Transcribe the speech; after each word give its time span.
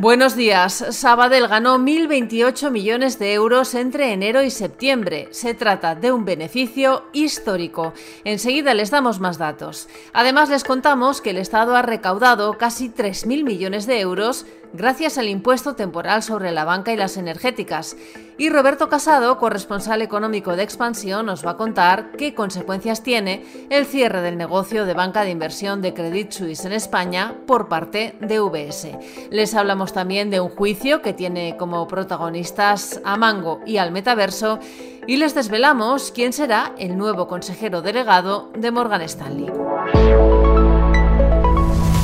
Buenos 0.00 0.36
días. 0.36 0.84
Sabadell 0.90 1.48
ganó 1.48 1.76
1.028 1.76 2.70
millones 2.70 3.18
de 3.18 3.34
euros 3.34 3.74
entre 3.74 4.12
enero 4.12 4.44
y 4.44 4.50
septiembre. 4.52 5.26
Se 5.32 5.54
trata 5.54 5.96
de 5.96 6.12
un 6.12 6.24
beneficio 6.24 7.06
histórico. 7.12 7.94
Enseguida 8.22 8.74
les 8.74 8.92
damos 8.92 9.18
más 9.18 9.38
datos. 9.38 9.88
Además 10.12 10.50
les 10.50 10.62
contamos 10.62 11.20
que 11.20 11.30
el 11.30 11.36
Estado 11.36 11.74
ha 11.74 11.82
recaudado 11.82 12.58
casi 12.58 12.90
3.000 12.90 13.42
millones 13.42 13.88
de 13.88 13.98
euros 13.98 14.46
gracias 14.72 15.18
al 15.18 15.28
impuesto 15.28 15.74
temporal 15.74 16.22
sobre 16.22 16.52
la 16.52 16.64
banca 16.64 16.92
y 16.92 16.96
las 16.96 17.16
energéticas. 17.16 17.96
Y 18.40 18.50
Roberto 18.50 18.88
Casado, 18.88 19.36
corresponsal 19.36 20.00
económico 20.00 20.54
de 20.54 20.62
Expansión, 20.62 21.26
nos 21.26 21.44
va 21.44 21.50
a 21.50 21.56
contar 21.56 22.12
qué 22.12 22.34
consecuencias 22.34 23.02
tiene 23.02 23.44
el 23.68 23.84
cierre 23.84 24.22
del 24.22 24.38
negocio 24.38 24.86
de 24.86 24.94
banca 24.94 25.24
de 25.24 25.30
inversión 25.30 25.82
de 25.82 25.92
Credit 25.92 26.30
Suisse 26.30 26.64
en 26.64 26.72
España 26.72 27.34
por 27.48 27.68
parte 27.68 28.14
de 28.20 28.40
UBS. 28.40 28.96
Les 29.30 29.56
hablamos 29.56 29.92
también 29.92 30.30
de 30.30 30.40
un 30.40 30.50
juicio 30.50 31.02
que 31.02 31.12
tiene 31.12 31.56
como 31.56 31.88
protagonistas 31.88 33.00
a 33.04 33.16
Mango 33.16 33.60
y 33.66 33.78
al 33.78 33.90
Metaverso 33.90 34.60
y 35.08 35.16
les 35.16 35.34
desvelamos 35.34 36.12
quién 36.12 36.32
será 36.32 36.74
el 36.78 36.96
nuevo 36.96 37.26
consejero 37.26 37.82
delegado 37.82 38.52
de 38.56 38.70
Morgan 38.70 39.02
Stanley. 39.02 39.50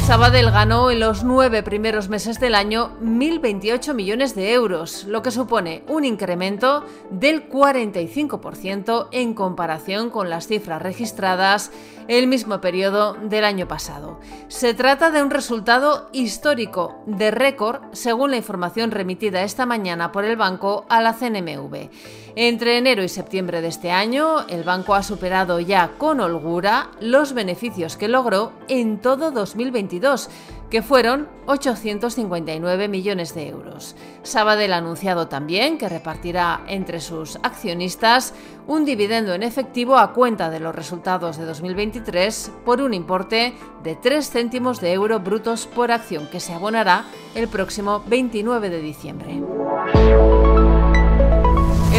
Sabadell 0.06 0.50
ganó 0.50 0.90
en 0.90 1.00
los 1.00 1.24
nueve 1.24 1.62
primeros 1.62 2.10
meses 2.10 2.38
del 2.38 2.54
año 2.54 2.90
1.028 3.00 3.94
millones 3.94 4.34
de 4.34 4.52
euros, 4.52 5.04
lo 5.04 5.22
que 5.22 5.30
supone 5.30 5.82
un 5.88 6.04
incremento 6.04 6.84
del 7.10 7.48
45% 7.48 9.08
en 9.12 9.32
comparación 9.32 10.10
con 10.10 10.28
las 10.28 10.46
cifras 10.46 10.82
registradas 10.82 11.72
el 12.06 12.26
mismo 12.26 12.60
periodo 12.60 13.14
del 13.14 13.46
año 13.46 13.66
pasado. 13.66 14.20
Se 14.48 14.74
trata 14.74 15.10
de 15.10 15.22
un 15.22 15.30
resultado 15.30 16.10
histórico, 16.12 17.02
de 17.06 17.30
récord, 17.30 17.80
según 17.92 18.30
la 18.30 18.36
información 18.36 18.90
remitida 18.90 19.42
esta 19.42 19.64
mañana 19.64 20.12
por 20.12 20.26
el 20.26 20.36
banco 20.36 20.84
a 20.90 21.00
la 21.00 21.14
CNMV. 21.14 21.88
Entre 22.36 22.78
enero 22.78 23.04
y 23.04 23.08
septiembre 23.08 23.60
de 23.60 23.68
este 23.68 23.92
año, 23.92 24.44
el 24.48 24.64
banco 24.64 24.96
ha 24.96 25.04
superado 25.04 25.60
ya 25.60 25.92
con 25.98 26.18
holgura 26.18 26.90
los 26.98 27.32
beneficios 27.32 27.96
que 27.96 28.08
logró 28.08 28.52
en 28.66 28.98
todo 28.98 29.30
2022, 29.30 30.28
que 30.68 30.82
fueron 30.82 31.28
859 31.46 32.88
millones 32.88 33.36
de 33.36 33.46
euros. 33.46 33.94
Sabadell 34.24 34.72
ha 34.72 34.78
anunciado 34.78 35.28
también 35.28 35.78
que 35.78 35.88
repartirá 35.88 36.62
entre 36.66 36.98
sus 36.98 37.36
accionistas 37.44 38.34
un 38.66 38.84
dividendo 38.84 39.32
en 39.34 39.44
efectivo 39.44 39.96
a 39.96 40.12
cuenta 40.12 40.50
de 40.50 40.58
los 40.58 40.74
resultados 40.74 41.36
de 41.36 41.44
2023 41.44 42.50
por 42.64 42.80
un 42.80 42.94
importe 42.94 43.54
de 43.84 43.94
3 43.94 44.28
céntimos 44.28 44.80
de 44.80 44.92
euro 44.92 45.20
brutos 45.20 45.68
por 45.68 45.92
acción 45.92 46.26
que 46.26 46.40
se 46.40 46.52
abonará 46.52 47.04
el 47.36 47.46
próximo 47.46 48.02
29 48.08 48.70
de 48.70 48.80
diciembre. 48.80 49.53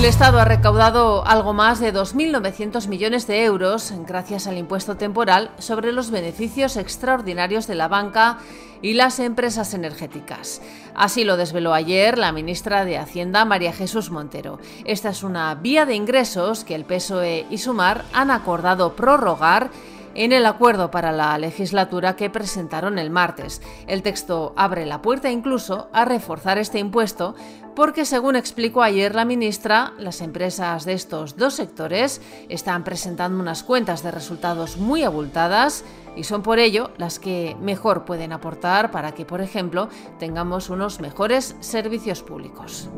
El 0.05 0.09
Estado 0.09 0.39
ha 0.39 0.45
recaudado 0.45 1.25
algo 1.25 1.53
más 1.53 1.79
de 1.79 1.91
2.900 1.91 2.87
millones 2.89 3.25
de 3.25 3.43
euros 3.43 3.91
gracias 4.05 4.45
al 4.45 4.59
impuesto 4.59 4.97
temporal 4.97 5.49
sobre 5.57 5.91
los 5.91 6.11
beneficios 6.11 6.77
extraordinarios 6.77 7.65
de 7.65 7.73
la 7.73 7.87
banca 7.87 8.37
y 8.83 8.93
las 8.93 9.19
empresas 9.19 9.73
energéticas. 9.73 10.61
Así 10.93 11.23
lo 11.23 11.37
desveló 11.37 11.73
ayer 11.73 12.19
la 12.19 12.31
ministra 12.31 12.85
de 12.85 12.99
Hacienda, 12.99 13.45
María 13.45 13.73
Jesús 13.73 14.11
Montero. 14.11 14.59
Esta 14.83 15.09
es 15.09 15.23
una 15.23 15.55
vía 15.55 15.87
de 15.87 15.95
ingresos 15.95 16.63
que 16.63 16.75
el 16.75 16.85
PSOE 16.85 17.47
y 17.49 17.57
Sumar 17.57 18.05
han 18.13 18.29
acordado 18.29 18.95
prorrogar 18.95 19.71
en 20.15 20.31
el 20.31 20.45
acuerdo 20.45 20.89
para 20.89 21.11
la 21.11 21.37
legislatura 21.37 22.15
que 22.15 22.29
presentaron 22.29 22.97
el 22.97 23.09
martes. 23.09 23.61
El 23.85 24.01
texto 24.01 24.53
abre 24.55 24.85
la 24.85 25.01
puerta 25.01 25.29
incluso 25.29 25.89
a 25.93 26.05
reforzar 26.05 26.57
este 26.57 26.79
impuesto 26.79 27.35
porque, 27.75 28.05
según 28.05 28.37
explicó 28.37 28.81
ayer 28.81 29.13
la 29.13 29.25
ministra, 29.25 29.91
las 29.99 30.21
empresas 30.21 30.85
de 30.85 30.93
estos 30.93 31.35
dos 31.35 31.55
sectores 31.55 32.21
están 32.47 32.85
presentando 32.85 33.41
unas 33.41 33.63
cuentas 33.63 34.01
de 34.01 34.11
resultados 34.11 34.77
muy 34.77 35.03
abultadas 35.03 35.83
y 36.15 36.23
son 36.23 36.41
por 36.41 36.59
ello 36.59 36.91
las 36.97 37.19
que 37.19 37.57
mejor 37.59 38.05
pueden 38.05 38.31
aportar 38.31 38.91
para 38.91 39.11
que, 39.11 39.25
por 39.25 39.41
ejemplo, 39.41 39.89
tengamos 40.19 40.69
unos 40.69 41.01
mejores 41.01 41.57
servicios 41.59 42.23
públicos. 42.23 42.89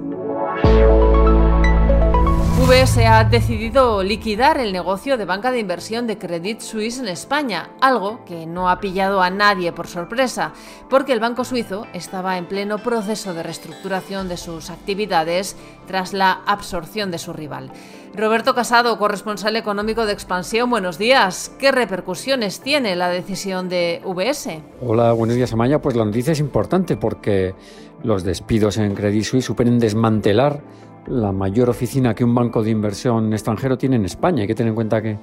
UBS 2.78 2.98
ha 3.08 3.24
decidido 3.24 4.04
liquidar 4.04 4.60
el 4.60 4.72
negocio 4.72 5.18
de 5.18 5.26
banca 5.26 5.52
de 5.52 5.60
inversión 5.60 6.06
de 6.06 6.20
Credit 6.20 6.60
Suisse 6.60 7.00
en 7.00 7.08
España, 7.08 7.72
algo 7.82 8.24
que 8.26 8.46
no 8.46 8.70
ha 8.70 8.80
pillado 8.80 9.22
a 9.22 9.32
nadie 9.32 9.72
por 9.72 9.88
sorpresa, 9.88 10.54
porque 10.88 11.12
el 11.14 11.20
banco 11.20 11.44
suizo 11.44 11.88
estaba 11.94 12.38
en 12.38 12.46
pleno 12.46 12.78
proceso 12.78 13.34
de 13.34 13.42
reestructuración 13.42 14.28
de 14.28 14.38
sus 14.38 14.70
actividades 14.70 15.56
tras 15.88 16.14
la 16.14 16.32
absorción 16.46 17.10
de 17.10 17.18
su 17.18 17.34
rival. 17.34 17.72
Roberto 18.14 18.54
Casado, 18.54 19.00
corresponsal 19.00 19.56
económico 19.56 20.06
de 20.06 20.14
Expansión, 20.14 20.70
buenos 20.70 21.00
días. 21.00 21.52
¿Qué 21.58 21.72
repercusiones 21.72 22.62
tiene 22.62 22.96
la 22.96 23.10
decisión 23.10 23.70
de 23.70 24.02
UBS? 24.06 24.50
Hola, 24.82 25.14
buenos 25.14 25.36
días, 25.36 25.52
Amaya. 25.52 25.82
Pues 25.82 25.96
la 25.96 26.06
noticia 26.06 26.34
es 26.34 26.40
importante 26.40 26.96
porque 26.96 27.56
los 28.04 28.24
despidos 28.24 28.78
en 28.78 28.94
Credit 28.94 29.24
Suisse 29.24 29.46
superen 29.46 29.80
desmantelar 29.80 30.62
la 31.08 31.32
mayor 31.32 31.70
oficina 31.70 32.14
que 32.14 32.24
un 32.24 32.36
banco 32.36 32.64
de 32.64 32.72
inversión 32.72 33.34
extranjero 33.34 33.78
tiene 33.78 33.96
en 33.96 34.06
España. 34.06 34.42
Hay 34.42 34.48
que 34.48 34.56
tener 34.56 34.70
en 34.70 34.76
cuenta 34.76 35.02
que 35.02 35.18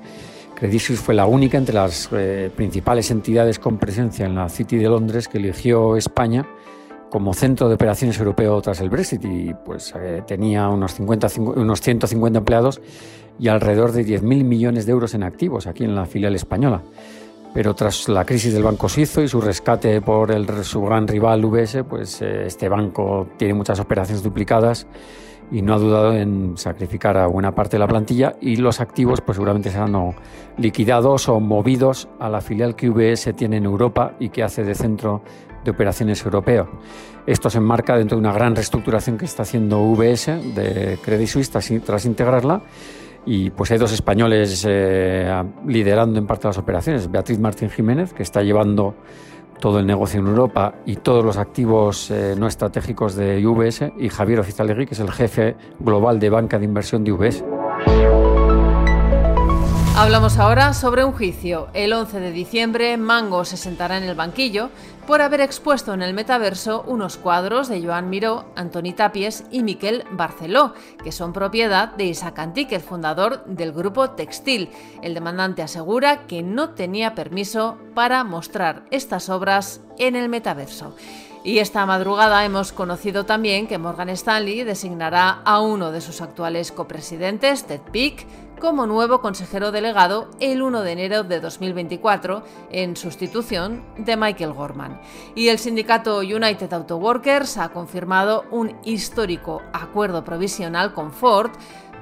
Credit 0.55 0.81
Suisse 0.81 1.00
fue 1.00 1.15
la 1.15 1.27
única 1.27 1.59
entre 1.59 1.75
las 1.75 2.09
eh, 2.12 2.50
principales 2.55 3.11
entidades 3.11 3.59
con 3.59 3.78
presencia 3.78 4.27
en 4.27 4.34
la 4.34 4.49
City 4.49 4.77
de 4.77 4.89
Londres 4.89 5.28
que 5.28 5.39
eligió 5.39 5.97
España 5.97 6.47
como 7.11 7.33
centro 7.34 7.69
de 7.69 7.75
operaciones 7.75 8.19
europeo 8.19 8.61
tras 8.61 8.81
el 8.81 8.91
Brexit 8.91 9.25
y 9.25 9.55
pues 9.65 9.95
eh, 9.97 10.22
tenía 10.27 10.69
unos, 10.69 10.95
50, 10.95 11.28
unos 11.39 11.81
150 11.81 12.39
empleados 12.39 12.81
y 13.39 13.49
alrededor 13.49 13.93
de 13.93 14.05
10.000 14.05 14.22
millones 14.22 14.87
de 14.87 14.93
euros 14.93 15.15
en 15.15 15.22
activos 15.22 15.66
aquí 15.66 15.84
en 15.84 15.95
la 15.95 16.06
filial 16.06 16.34
española. 16.34 16.83
Pero 17.53 17.72
tras 17.75 18.09
la 18.09 18.25
crisis 18.25 18.53
del 18.53 18.65
banco 18.65 18.89
suizo 18.89 19.22
y 19.22 19.28
su 19.28 19.41
rescate 19.41 20.01
por 20.01 20.33
el, 20.33 20.65
su 20.65 20.83
gran 20.83 21.06
rival 21.06 21.45
UBS, 21.45 21.84
pues 21.89 22.21
eh, 22.21 22.47
este 22.47 22.69
banco 22.69 23.28
tiene 23.37 23.55
muchas 23.55 23.78
operaciones 23.78 24.25
duplicadas 24.25 24.87
y 25.54 25.62
no 25.62 25.75
ha 25.75 25.78
dudado 25.78 26.12
en 26.12 26.56
sacrificar 26.56 27.16
a 27.16 27.28
buena 27.28 27.54
parte 27.54 27.76
de 27.76 27.78
la 27.78 27.87
plantilla 27.87 28.34
y 28.41 28.56
los 28.56 28.81
activos 28.81 29.20
pues 29.20 29.37
seguramente 29.37 29.70
serán 29.70 29.94
liquidados 30.59 31.28
o 31.28 31.38
movidos 31.38 32.09
a 32.19 32.28
la 32.28 32.41
filial 32.41 32.75
que 32.75 32.91
UBS 32.91 33.32
tiene 33.37 33.59
en 33.59 33.65
Europa 33.65 34.16
y 34.19 34.31
que 34.31 34.42
hace 34.42 34.65
de 34.65 34.75
centro 34.75 35.22
de 35.65 35.70
operaciones 35.70 36.25
europeo. 36.25 36.69
Esto 37.25 37.50
se 37.50 37.59
enmarca 37.59 37.97
dentro 37.97 38.16
de 38.16 38.20
una 38.22 38.32
gran 38.32 38.56
reestructuración 38.56 39.16
que 39.16 39.26
está 39.26 39.44
haciendo 39.44 39.81
UBS 39.81 40.26
de 40.56 40.98
Credit 41.00 41.28
Suisse 41.28 41.50
tras, 41.84 42.04
integrarla 42.04 42.60
y 43.25 43.50
pues 43.50 43.71
hay 43.71 43.78
dos 43.78 43.92
españoles 43.92 44.66
eh, 44.69 45.32
liderando 45.69 46.19
en 46.19 46.26
parte 46.26 46.48
las 46.48 46.59
operaciones. 46.59 47.09
Beatriz 47.09 47.38
Martín 47.38 47.71
Jiménez, 47.71 48.12
que 48.12 48.25
está 48.25 48.42
llevando 48.42 48.97
todo 49.64 49.78
el 49.78 49.86
negocio 49.86 50.20
en 50.20 50.26
Europa 50.26 50.75
y 50.84 50.97
todos 50.97 51.25
los 51.25 51.38
activos 51.38 52.10
eh, 52.10 52.34
no 52.36 52.47
estratégicos 52.47 53.14
de 53.14 53.47
UBS, 53.47 53.94
y 53.98 54.10
Javier 54.10 54.41
Oficialegui, 54.41 54.84
que 54.84 54.92
es 54.92 55.00
el 55.00 55.10
jefe 55.10 55.56
global 55.80 56.20
de 56.20 56.28
banca 56.28 56.58
de 56.58 56.66
inversión 56.66 57.02
de 57.02 57.12
UBS. 57.12 57.42
Hablamos 59.97 60.38
ahora 60.38 60.75
sobre 60.75 61.05
un 61.05 61.12
juicio. 61.12 61.69
El 61.72 61.93
11 61.93 62.19
de 62.19 62.32
diciembre, 62.32 62.97
Mango 62.97 63.44
se 63.44 63.56
sentará 63.56 63.97
en 63.97 64.03
el 64.03 64.16
banquillo 64.16 64.71
por 65.06 65.22
haber 65.22 65.41
expuesto 65.41 65.94
en 65.94 66.03
el 66.03 66.15
metaverso 66.15 66.82
unos 66.88 67.16
cuadros 67.16 67.69
de 67.69 67.81
Joan 67.81 68.10
Miró, 68.10 68.44
Antoni 68.56 68.93
Tapies 68.93 69.44
y 69.53 69.62
Miquel 69.62 70.03
Barceló, 70.10 70.75
que 71.04 71.12
son 71.12 71.33
propiedad 71.33 71.95
de 71.95 72.07
Isaac 72.07 72.41
Antique, 72.41 72.74
el 72.74 72.83
fundador 72.83 73.45
del 73.45 73.71
grupo 73.71 74.10
Textil. 74.10 74.68
El 75.01 75.15
demandante 75.15 75.63
asegura 75.63 76.27
que 76.27 76.42
no 76.42 76.71
tenía 76.71 77.15
permiso 77.15 77.78
para 77.95 78.24
mostrar 78.24 78.86
estas 78.91 79.28
obras 79.28 79.80
en 79.98 80.16
el 80.16 80.28
metaverso. 80.28 80.97
Y 81.44 81.58
esta 81.58 81.84
madrugada 81.84 82.42
hemos 82.46 82.72
conocido 82.72 83.26
también 83.26 83.66
que 83.66 83.76
Morgan 83.76 84.08
Stanley 84.08 84.64
designará 84.64 85.42
a 85.44 85.60
uno 85.60 85.92
de 85.92 86.00
sus 86.00 86.22
actuales 86.22 86.72
copresidentes, 86.72 87.66
Ted 87.66 87.82
Pick, 87.92 88.26
como 88.58 88.86
nuevo 88.86 89.20
consejero 89.20 89.70
delegado 89.70 90.30
el 90.41 90.62
1 90.62 90.80
de 90.80 90.92
enero 90.92 91.22
de 91.22 91.41
2024 91.41 92.44
en 92.70 92.96
sustitución 92.96 93.84
de 93.98 94.16
Michael 94.16 94.54
Gorman. 94.54 95.02
Y 95.34 95.48
el 95.48 95.58
sindicato 95.58 96.20
United 96.20 96.72
Auto 96.72 96.96
Workers 96.96 97.58
ha 97.58 97.68
confirmado 97.68 98.46
un 98.50 98.74
histórico 98.82 99.60
acuerdo 99.74 100.24
provisional 100.24 100.94
con 100.94 101.12
Ford 101.12 101.50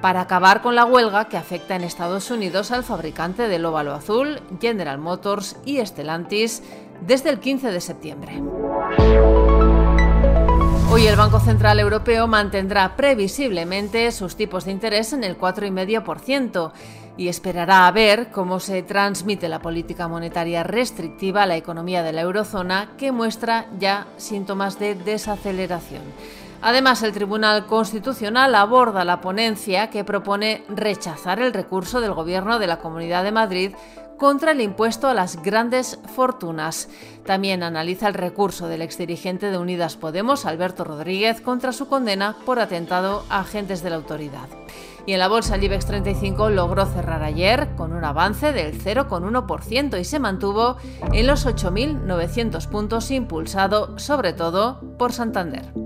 para 0.01 0.21
acabar 0.21 0.61
con 0.61 0.75
la 0.75 0.85
huelga 0.85 1.27
que 1.27 1.35
afecta 1.35 1.75
en 1.75 1.83
Estados 1.83 2.31
Unidos 2.31 2.71
al 2.71 2.85
fabricante 2.85 3.49
del 3.49 3.65
óvalo 3.65 3.93
azul, 3.93 4.39
General 4.61 4.99
Motors 4.99 5.57
y 5.65 5.85
Stellantis 5.85 6.63
desde 7.05 7.29
el 7.29 7.39
15 7.39 7.71
de 7.71 7.81
septiembre. 7.81 8.41
Hoy 10.93 11.07
el 11.07 11.15
Banco 11.15 11.39
Central 11.39 11.79
Europeo 11.79 12.27
mantendrá 12.27 12.95
previsiblemente 12.95 14.11
sus 14.11 14.35
tipos 14.35 14.65
de 14.65 14.73
interés 14.73 15.11
en 15.11 15.23
el 15.23 15.35
4,5% 15.35 16.71
y 17.17 17.29
esperará 17.29 17.87
a 17.87 17.91
ver 17.91 18.29
cómo 18.29 18.59
se 18.59 18.83
transmite 18.83 19.49
la 19.49 19.59
política 19.59 20.07
monetaria 20.07 20.61
restrictiva 20.61 21.41
a 21.41 21.45
la 21.47 21.57
economía 21.57 22.03
de 22.03 22.13
la 22.13 22.21
eurozona 22.21 22.91
que 22.95 23.11
muestra 23.11 23.65
ya 23.79 24.05
síntomas 24.17 24.77
de 24.77 24.93
desaceleración. 24.93 26.03
Además, 26.65 27.03
el 27.03 27.11
Tribunal 27.11 27.65
Constitucional 27.65 28.55
aborda 28.55 29.03
la 29.03 29.19
ponencia 29.19 29.89
que 29.89 30.05
propone 30.05 30.63
rechazar 30.69 31.41
el 31.41 31.53
recurso 31.53 31.99
del 31.99 32.13
Gobierno 32.13 32.57
de 32.57 32.67
la 32.67 32.79
Comunidad 32.79 33.25
de 33.25 33.33
Madrid 33.33 33.75
contra 34.17 34.51
el 34.51 34.61
impuesto 34.61 35.09
a 35.09 35.13
las 35.13 35.41
grandes 35.41 35.99
fortunas. 36.15 36.87
También 37.25 37.63
analiza 37.63 38.07
el 38.07 38.13
recurso 38.13 38.69
del 38.69 38.81
exdirigente 38.81 39.51
de 39.51 39.57
Unidas 39.57 39.97
Podemos, 39.97 40.45
Alberto 40.45 40.85
Rodríguez, 40.85 41.41
contra 41.41 41.73
su 41.73 41.89
condena 41.89 42.37
por 42.45 42.59
atentado 42.59 43.25
a 43.27 43.41
agentes 43.41 43.83
de 43.83 43.89
la 43.89 43.97
autoridad. 43.97 44.47
Y 45.05 45.11
en 45.11 45.19
la 45.19 45.27
bolsa 45.27 45.55
el 45.55 45.65
IBEX 45.65 45.85
35 45.87 46.49
logró 46.49 46.85
cerrar 46.85 47.23
ayer 47.23 47.75
con 47.75 47.91
un 47.91 48.05
avance 48.05 48.53
del 48.53 48.81
0,1% 48.81 49.99
y 49.99 50.05
se 50.05 50.19
mantuvo 50.19 50.77
en 51.11 51.27
los 51.27 51.45
8.900 51.45 52.69
puntos 52.69 53.11
impulsado 53.11 53.99
sobre 53.99 54.31
todo 54.31 54.79
por 54.97 55.11
Santander. 55.11 55.83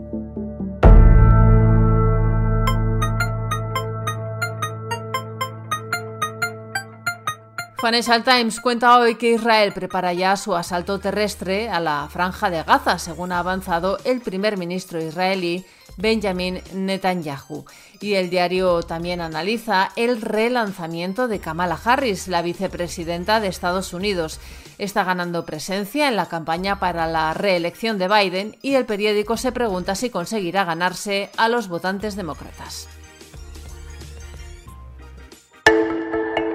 Financial 7.79 8.23
Times 8.23 8.59
cuenta 8.59 8.97
hoy 8.97 9.15
que 9.15 9.33
Israel 9.33 9.71
prepara 9.71 10.11
ya 10.11 10.35
su 10.35 10.55
asalto 10.55 10.97
terrestre 10.97 11.69
a 11.69 11.79
la 11.79 12.09
franja 12.11 12.49
de 12.49 12.63
Gaza, 12.63 12.97
según 12.97 13.31
ha 13.31 13.37
avanzado 13.37 13.99
el 14.03 14.19
primer 14.21 14.57
ministro 14.57 14.99
israelí 14.99 15.63
Benjamin 15.95 16.59
Netanyahu. 16.73 17.65
Y 18.01 18.15
el 18.15 18.31
diario 18.31 18.81
también 18.81 19.21
analiza 19.21 19.91
el 19.95 20.21
relanzamiento 20.21 21.27
de 21.27 21.39
Kamala 21.39 21.79
Harris, 21.83 22.27
la 22.27 22.41
vicepresidenta 22.41 23.39
de 23.39 23.49
Estados 23.49 23.93
Unidos. 23.93 24.39
Está 24.79 25.03
ganando 25.03 25.45
presencia 25.45 26.07
en 26.07 26.15
la 26.15 26.27
campaña 26.27 26.79
para 26.79 27.05
la 27.05 27.35
reelección 27.35 27.99
de 27.99 28.07
Biden 28.07 28.57
y 28.63 28.73
el 28.73 28.87
periódico 28.87 29.37
se 29.37 29.51
pregunta 29.51 29.93
si 29.93 30.09
conseguirá 30.09 30.65
ganarse 30.65 31.29
a 31.37 31.47
los 31.47 31.67
votantes 31.67 32.15
demócratas. 32.15 32.87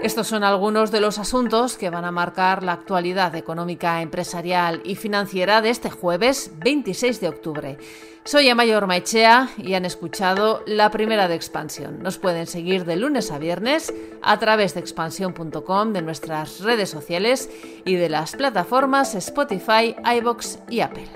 Estos 0.02 0.26
son 0.26 0.43
algunos 0.43 0.90
de 0.90 1.00
los 1.00 1.20
asuntos 1.20 1.78
que 1.78 1.88
van 1.88 2.04
a 2.04 2.10
marcar 2.10 2.64
la 2.64 2.72
actualidad 2.72 3.37
económica, 3.37 4.02
empresarial 4.02 4.82
y 4.84 4.96
financiera 4.96 5.62
de 5.62 5.70
este 5.70 5.90
jueves 5.90 6.50
26 6.58 7.20
de 7.20 7.28
octubre. 7.28 7.78
Soy 8.25 8.49
Amayor 8.49 8.88
Maichea 8.88 9.50
y 9.58 9.75
han 9.75 9.84
escuchado 9.84 10.64
la 10.66 10.90
primera 10.90 11.28
de 11.28 11.37
Expansión. 11.37 12.02
Nos 12.02 12.19
pueden 12.19 12.49
seguir 12.49 12.84
de 12.84 12.96
lunes 12.96 13.31
a 13.31 13.38
viernes 13.38 13.94
a 14.22 14.40
través 14.40 14.75
de 14.75 14.81
expansión.com, 14.81 15.93
de 15.93 16.02
nuestras 16.02 16.58
redes 16.58 16.90
sociales 16.90 17.49
y 17.84 17.94
de 17.94 18.08
las 18.08 18.32
plataformas 18.32 19.14
Spotify, 19.14 19.94
iBox 20.16 20.58
y 20.69 20.81
Apple. 20.81 21.08